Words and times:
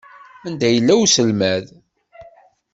Anda 0.47 0.67
yella 0.69 0.93
uselmad? 1.03 1.65